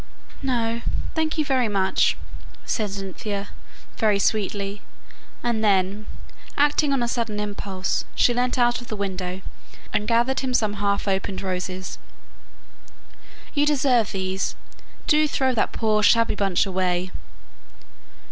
[0.41, 0.81] "No,
[1.13, 2.17] thank you very much,"
[2.65, 3.49] said Cynthia,
[3.97, 4.81] very sweetly,
[5.43, 6.07] and then,
[6.57, 9.41] acting on a sudden impulse, she leant out of the window,
[9.93, 11.99] and gathered him some half opened roses.
[13.53, 14.55] "You deserve these;
[15.05, 17.11] do throw that poor shabby bunch away."